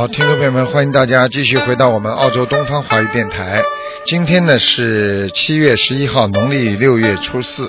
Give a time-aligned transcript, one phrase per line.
[0.00, 3.62] 好，听众朋友们，欢迎大家继续回到我们澳洲东方华语电台。
[4.06, 7.68] 今天呢是七月十一号，农历六月初四。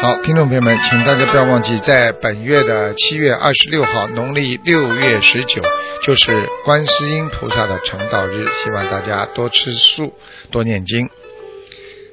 [0.00, 5.60] 好，听众朋友们，请大家不要忘记，在本月的七月二十六号，农历六月十九，
[6.04, 10.14] 就是观世音菩萨的成道日，希望大家多吃素，
[10.52, 11.10] 多念经。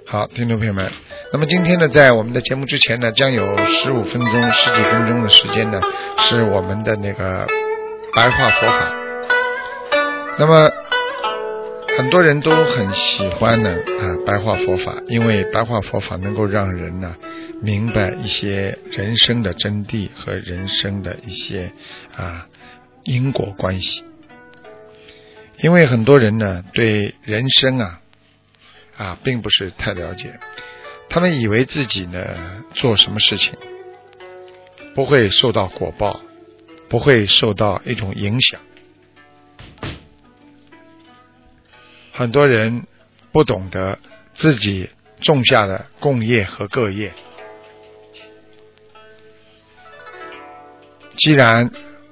[0.07, 0.91] 好，听众朋友们，
[1.31, 5.79] 那么今天呢，在我们的节目之前呢，将有十五分钟、十几分钟的时间呢，
[6.21, 7.45] 是我们的那个
[8.15, 9.06] 白话佛法。
[10.39, 10.71] 那么
[11.97, 17.15] 很多人都很喜欢呢啊白话佛法，因为白话佛法能够让人呢
[17.59, 21.71] 明白一些人生的真谛和人生的一些
[22.15, 22.47] 啊
[23.03, 24.03] 因果关系。
[25.63, 27.99] 因为很多人呢对人生啊
[28.95, 30.39] 啊并不是太了解，
[31.09, 33.55] 他们以为自己呢做什么事情
[34.93, 36.19] 不会受到果报，
[36.89, 38.61] 不会受到一种影响。
[42.17, 42.87] 很多人
[43.31, 43.99] 不懂得
[44.33, 44.89] 自己
[45.21, 47.13] 种下的共业和各业。
[51.15, 51.69] 既然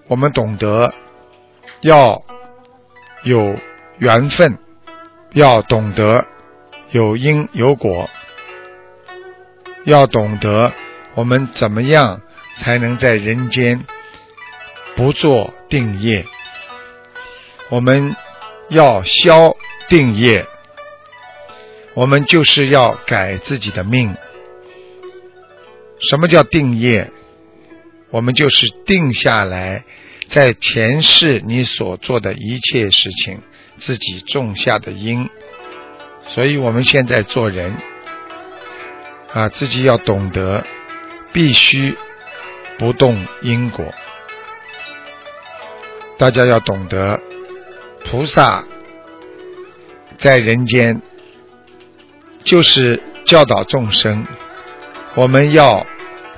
[0.08, 0.94] 我们懂得
[1.82, 2.24] 要
[3.24, 3.56] 有
[3.98, 4.60] 缘分，
[5.34, 6.28] 要懂得
[6.92, 8.08] 有因有果，
[9.86, 10.72] 要懂得
[11.16, 12.22] 我们怎么样
[12.58, 13.84] 才能在人间
[14.96, 16.28] 不做定业，
[17.72, 18.16] 我们
[18.70, 19.55] 要消
[19.88, 20.46] 定业，
[21.94, 24.16] 我们就是要改自己的命。
[26.00, 27.12] 什么叫定业？
[28.10, 29.84] 我们就是定下来，
[30.28, 33.42] 在前世你所做的一切事情，
[33.78, 35.30] 自己种下的因。
[36.24, 37.76] 所以我们现在做人
[39.34, 40.66] 啊，自己要懂得，
[41.34, 41.96] 必须
[42.80, 43.94] 不动因果。
[46.18, 47.20] 大家要懂得，
[48.06, 48.64] 菩萨
[50.18, 51.02] 在人间
[52.44, 54.26] 就是教导众生，
[55.16, 55.86] 我们要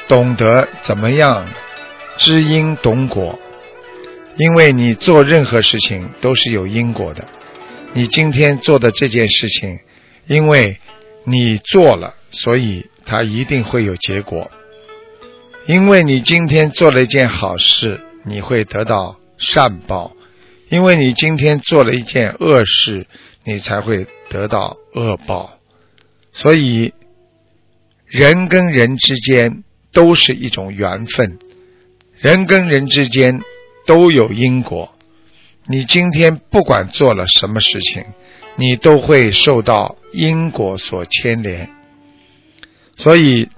[0.07, 1.47] 懂得怎么样
[2.17, 3.39] 知因懂果，
[4.37, 7.25] 因为你做任何事情都是有因果的。
[7.93, 9.79] 你今天做的这件事情，
[10.27, 10.79] 因为
[11.23, 14.49] 你做了，所以它一定会有结果。
[15.65, 20.15] 因为你今天做了一件好事，你会得到善报；
[20.69, 23.05] 因为你今天做了一件恶事，
[23.47, 25.57] 你才会得到恶报。
[26.33, 26.93] 所以，
[28.05, 29.63] 人跟人之间
[29.93, 31.39] 都是一种缘分，
[32.19, 33.39] 人跟人之间
[33.85, 34.93] 都有因果。
[35.65, 38.03] 你今天不管做了什么事情，
[38.57, 41.69] 你都会受到因果所牵连。
[42.97, 43.49] 所以，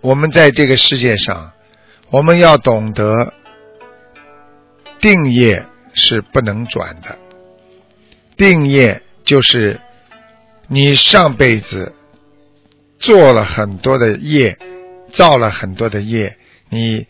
[0.00, 1.50] 我们在这个世界上，
[2.10, 3.34] 我们要懂得
[5.00, 7.18] 定业是不能转的。
[8.40, 9.78] 定业就是
[10.66, 11.94] 你上辈子
[12.98, 14.56] 做了很多的业，
[15.12, 16.38] 造了很多的业，
[16.70, 17.06] 你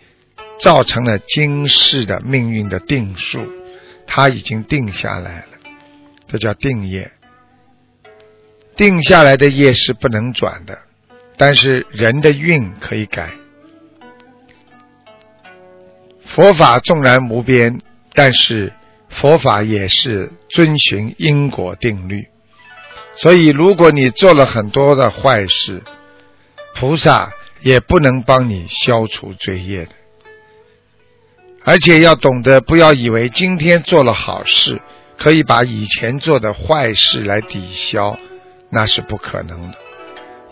[0.58, 3.38] 造成了今世的命运的定数，
[4.08, 5.46] 它已经定下来了，
[6.26, 7.12] 这叫定业。
[8.74, 10.80] 定下来的业是不能转的，
[11.36, 13.30] 但是人的运可以改。
[16.24, 17.80] 佛法纵然无边，
[18.14, 18.72] 但是
[19.10, 22.26] 佛法也是遵循因果定律。
[23.14, 25.82] 所以，如果你做了很多的坏事，
[26.74, 29.90] 菩萨也不能帮你消除罪业的。
[31.64, 34.80] 而且要懂得，不要以为今天做了好事，
[35.18, 38.16] 可以把以前做的坏事来抵消，
[38.70, 39.76] 那是不可能的。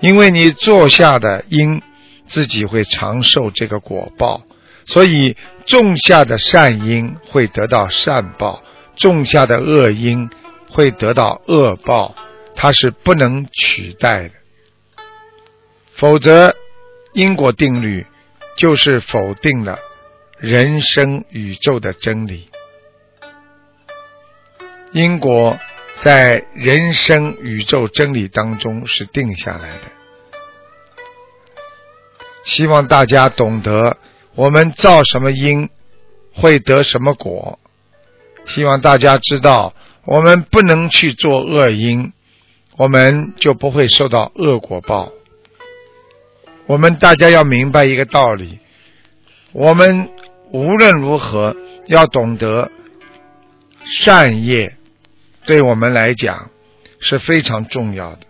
[0.01, 1.81] 因为你做下的因，
[2.27, 4.43] 自己会长受这个果报。
[4.89, 8.63] 所以，种下的善因会得到善报，
[8.97, 10.31] 种下的恶因
[10.71, 12.15] 会得到恶报，
[12.57, 14.31] 它是不能取代的。
[15.93, 16.55] 否则，
[17.13, 18.07] 因果定律
[18.57, 19.79] 就是否定了
[20.39, 22.49] 人生宇宙的真理。
[24.93, 25.59] 因果
[26.01, 29.83] 在人生宇宙真理当中是定下来的。
[32.45, 33.99] 希望大家懂得。
[34.39, 35.69] 我们造什么因，
[36.33, 37.59] 会得什么果？
[38.47, 39.75] 希望大家知道，
[40.05, 42.13] 我们不能去做恶因，
[42.77, 45.11] 我们就不会受到恶果报。
[46.67, 48.61] 我们大家要明白一个道理：
[49.51, 50.09] 我们
[50.53, 51.57] 无论如何
[51.87, 52.71] 要懂得
[53.85, 54.77] 善业，
[55.47, 56.51] 对我们来讲
[57.01, 58.21] 是非常重要的，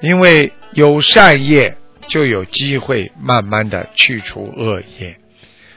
[0.00, 1.77] 因为有善业。
[2.08, 5.18] 就有机会慢慢的去除恶业，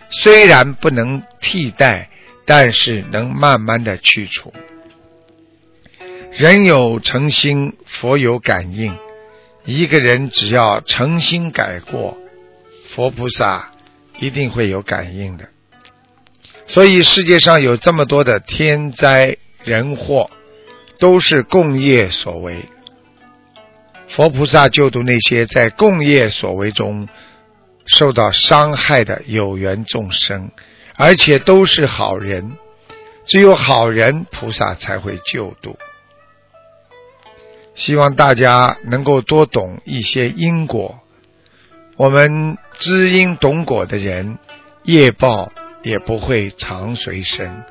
[0.09, 2.09] 虽然不能替代，
[2.45, 4.53] 但是能慢慢的去除。
[6.31, 8.97] 人有诚心，佛有感应。
[9.65, 12.17] 一个人只要诚心改过，
[12.89, 13.71] 佛菩萨
[14.19, 15.49] 一定会有感应的。
[16.65, 20.31] 所以世界上有这么多的天灾人祸，
[20.97, 22.65] 都是共业所为。
[24.11, 27.07] 佛菩萨救度那些在共业所为中
[27.85, 30.51] 受到伤害的有缘众生，
[30.95, 32.57] 而且都是好人。
[33.25, 35.77] 只有好人，菩萨才会救度。
[37.73, 40.99] 希望大家能够多懂一些因果。
[41.95, 44.39] 我们知因懂果的人，
[44.83, 45.53] 业报
[45.83, 47.63] 也不会长随身。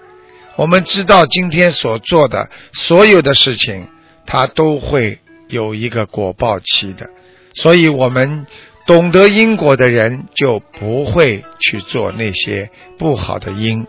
[0.57, 3.89] 我们知道今天所做的所有的事情，
[4.25, 5.19] 它都会
[5.51, 7.11] 有一个果报期的。
[7.55, 8.47] 所以，我们
[8.87, 13.87] 懂得因果的人，就不会去做那些不好的因。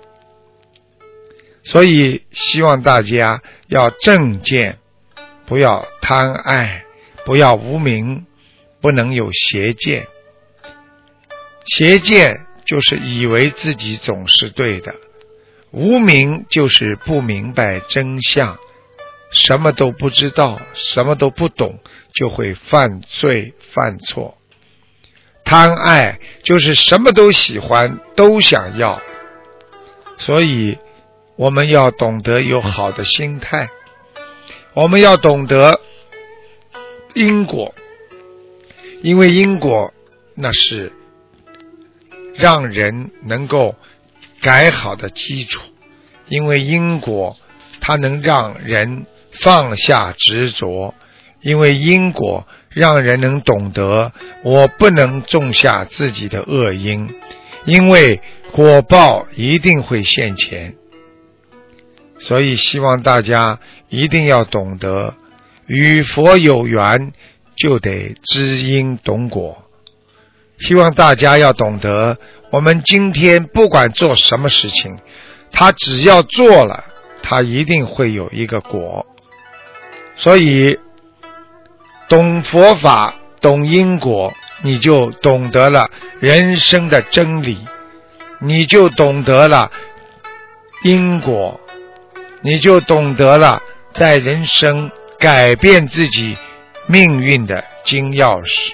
[1.63, 4.77] 所以，希望大家要正见。
[5.47, 6.85] 不要贪爱，
[7.25, 8.25] 不要无名，
[8.79, 10.07] 不能有邪见。
[11.65, 14.95] 邪见就是以为自己总是对的，
[15.71, 18.57] 无名就是不明白真相，
[19.31, 21.79] 什么都不知道，什么都不懂，
[22.13, 24.37] 就会犯罪犯错。
[25.43, 29.01] 贪爱就是什么都喜欢，都想要，
[30.17, 30.77] 所以
[31.35, 33.69] 我们要懂得有好的心态。
[34.73, 35.79] 我们要懂得
[37.13, 37.73] 因果，
[39.01, 39.93] 因为因果
[40.35, 40.93] 那是
[42.35, 43.75] 让人能够
[44.41, 45.61] 改好的基础。
[46.29, 47.35] 因为因果
[47.81, 49.05] 它能让人
[49.41, 50.93] 放下执着，
[51.41, 57.09] 因为因果让人能懂得我不能种下自己的恶因，
[57.65, 58.21] 因为
[58.51, 60.75] 果报一定会现前。
[62.19, 63.59] 所以，希望大家
[63.89, 65.15] 一定要懂得，
[65.65, 67.13] 与佛有缘
[67.55, 69.63] 就得知因懂果。
[70.59, 72.19] 希望大家要懂得，
[72.51, 74.99] 我们今天不管做什么事情，
[75.51, 76.83] 他只要做了，
[77.23, 79.07] 他一定会有一个果。
[80.15, 80.77] 所以，
[82.07, 87.65] 懂佛法、懂因果，你就懂得了人生的真理，
[88.39, 89.71] 你就懂得了
[90.83, 91.59] 因果。
[92.43, 93.61] 你就懂得了，
[93.93, 96.35] 在人生改变自己
[96.87, 98.71] 命运的金钥匙。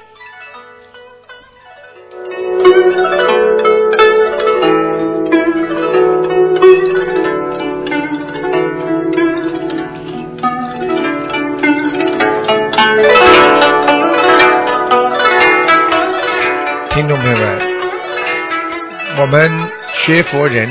[19.20, 20.70] 我们学佛人。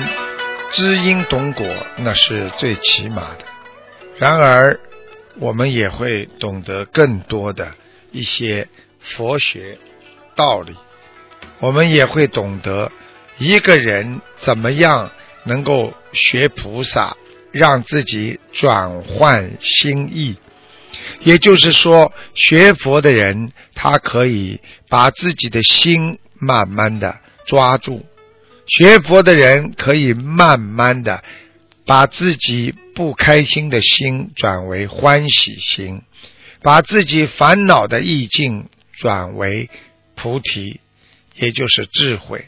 [0.70, 1.66] 知因懂果，
[1.96, 3.44] 那是最起码的。
[4.18, 4.78] 然而，
[5.38, 7.72] 我们也会懂得更多的
[8.10, 8.68] 一些
[9.00, 9.78] 佛学
[10.34, 10.74] 道理。
[11.60, 12.90] 我们也会懂得
[13.38, 15.10] 一个人怎么样
[15.44, 17.16] 能够学菩萨，
[17.52, 20.36] 让自己转换心意。
[21.20, 28.04] 也就是说，学佛的人，他可以把自己的心慢慢的抓住。
[28.66, 31.22] 学佛的人可以慢慢的
[31.84, 36.02] 把自己不开心的心转为欢喜心，
[36.62, 39.70] 把自己烦恼的意境转为
[40.16, 40.80] 菩提，
[41.36, 42.46] 也就是智慧。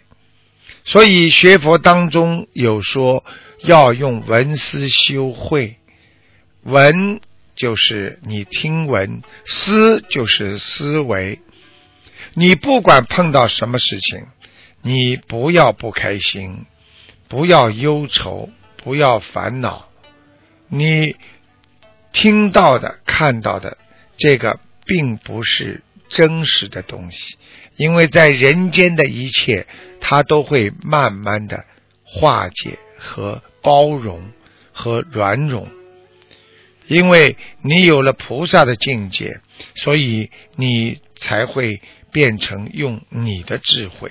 [0.84, 3.24] 所以学佛当中有说
[3.62, 5.76] 要用闻思修慧，
[6.64, 7.20] 闻
[7.54, 11.38] 就是你听闻，思就是思维。
[12.34, 14.26] 你不管碰到什么事情。
[14.88, 16.64] 你不要不开心，
[17.28, 19.90] 不要忧愁，不要烦恼。
[20.66, 21.14] 你
[22.10, 23.76] 听到的、看到的，
[24.16, 27.36] 这个并不是真实的东西，
[27.76, 29.66] 因为在人间的一切，
[30.00, 31.66] 它都会慢慢的
[32.02, 34.32] 化解和包容
[34.72, 35.68] 和软融。
[36.86, 39.42] 因为你有了菩萨的境界，
[39.74, 44.10] 所以你才会变成用你的智慧。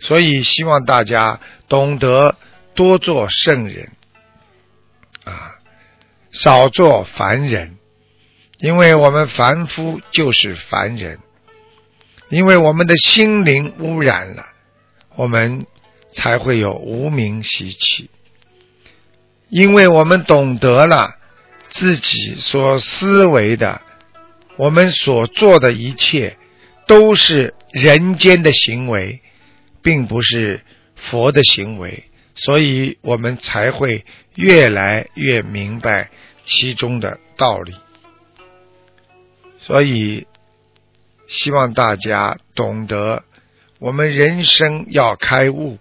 [0.00, 2.36] 所以，希望大家懂得
[2.74, 3.92] 多做圣人，
[5.24, 5.56] 啊，
[6.30, 7.76] 少做凡人。
[8.58, 11.20] 因为我们凡夫就是凡人，
[12.28, 14.46] 因为我们的心灵污染了，
[15.14, 15.66] 我们
[16.12, 18.10] 才会有无名习气。
[19.48, 21.16] 因为我们懂得了
[21.68, 23.80] 自己所思维的，
[24.56, 26.36] 我们所做的一切
[26.86, 29.22] 都是人间的行为。
[29.82, 30.62] 并不是
[30.94, 32.04] 佛的行为，
[32.34, 34.04] 所以我们才会
[34.34, 36.10] 越来越明白
[36.44, 37.74] 其中的道理。
[39.58, 40.26] 所以，
[41.26, 43.24] 希望大家懂得，
[43.78, 45.78] 我们人生要开悟。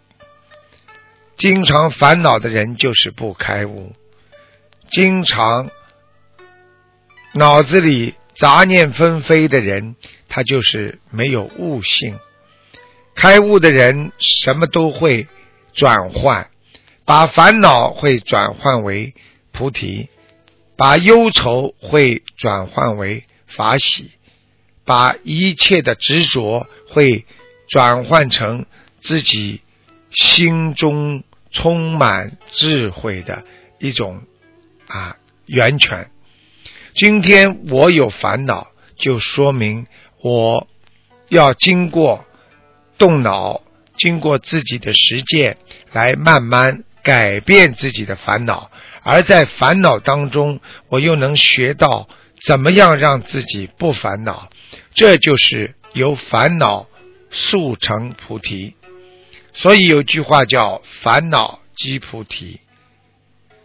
[1.38, 3.94] 经常烦恼的人就是不开悟，
[4.89, 5.70] 经常
[7.34, 9.96] 脑子里杂念纷飞的人，
[10.27, 12.20] 他就是没有悟性。
[13.18, 15.28] 开悟的人什么都会
[15.74, 16.50] 转换，
[17.04, 19.14] 把烦恼会转换为
[19.52, 20.08] 菩提，
[20.78, 24.12] 把忧愁会转换为法喜，
[24.86, 27.26] 把一切的执着会
[27.68, 28.66] 转换成
[29.02, 29.60] 自己
[30.12, 31.26] 心中。
[31.50, 33.44] 充满智慧的
[33.80, 34.22] 一种
[34.88, 36.12] 啊源泉。
[36.94, 39.88] 今天我有烦恼，就说明
[40.22, 40.68] 我
[41.30, 42.26] 要经过
[42.98, 43.62] 动脑，
[43.98, 45.58] 经过自己的实践，
[45.92, 48.72] 来慢慢改变自己的烦恼。
[49.04, 52.10] 而在烦恼当中，我又能学到
[52.46, 54.50] 怎么样让自己不烦恼。
[54.94, 56.88] 这就是由烦恼
[57.32, 58.75] 速成菩提。
[59.54, 62.60] 所以有句话叫“烦恼即菩提”，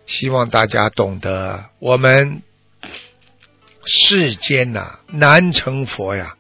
[0.07, 1.67] 希望大家懂得。
[1.81, 2.43] 我们
[3.85, 6.37] 世间呐难成佛呀，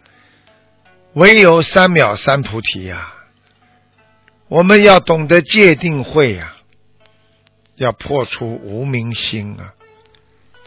[1.15, 3.13] 唯有三藐三菩提呀。
[4.49, 6.57] 我们要懂得戒定慧呀，
[7.77, 9.75] 要破除无明心啊，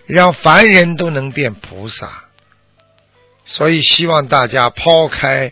[0.06, 2.26] 让凡人都能变菩萨。
[3.46, 5.52] 所以希望大家抛开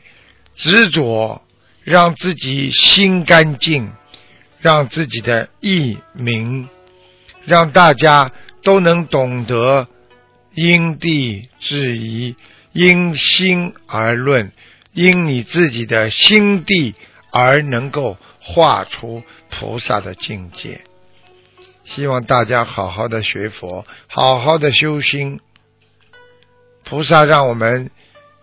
[0.56, 1.42] 执着。
[1.86, 3.92] 让自己心干净，
[4.62, 6.70] 让自己的意明，
[7.44, 8.32] 让大家
[8.64, 9.90] 都能懂得
[10.54, 12.38] 因地制宜，
[12.72, 14.54] 因心而论，
[14.94, 16.96] 因你自己的心地
[17.32, 20.84] 而能够画出菩萨的境界。
[21.84, 25.40] 希望大家好好的学佛，好好的修心。
[26.86, 27.92] 菩萨让我们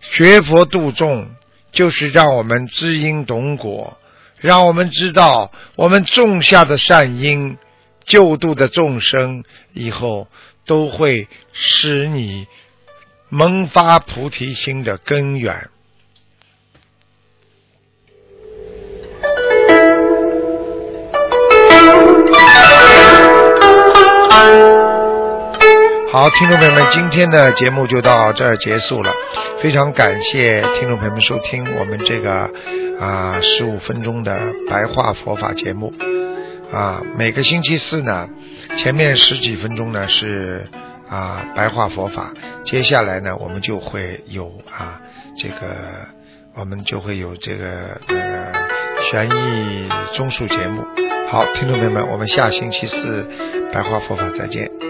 [0.01, 1.31] 学佛度众。
[1.73, 3.97] 就是让我们知因懂果，
[4.41, 7.59] 让我们知道我们种下的善因，
[8.05, 10.27] 救度的众生以后
[10.67, 12.49] 都会使你
[13.29, 15.71] 萌发菩提心的根源。
[26.13, 29.13] 好，听众朋友们，今天的节目就到这儿结束了。
[29.61, 32.51] 非常感谢听众朋友们收听我们这个
[32.99, 34.37] 啊十五分钟的
[34.69, 35.95] 白话佛法节目
[36.73, 37.01] 啊。
[37.17, 38.29] 每个星期四呢，
[38.77, 40.67] 前面十几分钟呢是
[41.09, 42.33] 啊白话佛法，
[42.65, 45.01] 接下来呢我们就会有啊
[45.39, 45.77] 这个
[46.57, 48.53] 我们就会有这个这个
[49.13, 50.83] 悬疑综述节目。
[51.29, 53.25] 好，听众朋友们，我们下星期四
[53.73, 54.90] 白话佛法再见。